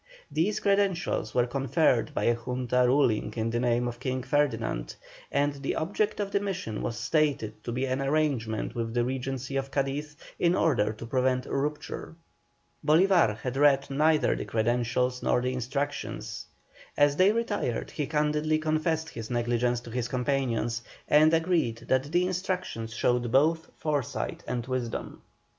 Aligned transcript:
These 0.31 0.61
credentials 0.61 1.35
were 1.35 1.45
conferred 1.45 2.11
by 2.15 2.23
a 2.23 2.33
Junta 2.35 2.85
ruling 2.87 3.35
in 3.37 3.51
the 3.51 3.59
name 3.59 3.87
of 3.87 3.99
King 3.99 4.23
Ferdinand, 4.23 4.95
and 5.31 5.53
the 5.53 5.75
object 5.75 6.19
of 6.19 6.31
the 6.31 6.39
mission 6.39 6.81
was 6.81 6.97
stated 6.97 7.63
to 7.63 7.71
be 7.71 7.85
an 7.85 8.01
arrangement 8.01 8.73
with 8.73 8.95
the 8.95 9.05
Regency 9.05 9.57
of 9.57 9.69
Cadiz 9.69 10.15
in 10.39 10.55
order 10.55 10.91
to 10.91 11.05
prevent 11.05 11.45
a 11.45 11.55
rupture. 11.55 12.15
Bolívar 12.83 13.37
had 13.37 13.55
read 13.55 13.91
neither 13.91 14.35
the 14.35 14.45
credentials 14.45 15.21
nor 15.21 15.39
the 15.39 15.53
instructions. 15.53 16.47
As 16.97 17.17
they 17.17 17.31
retired, 17.31 17.91
he 17.91 18.07
candidly 18.07 18.57
confessed 18.57 19.09
his 19.09 19.29
negligence 19.29 19.81
to 19.81 19.91
his 19.91 20.07
companions, 20.07 20.81
and 21.07 21.31
agreed 21.31 21.77
that 21.89 22.11
the 22.11 22.25
instructions 22.25 22.91
showed 22.91 23.31
both 23.31 23.69
foresight 23.77 24.43
and 24.47 24.65
wisdom. 24.65 25.21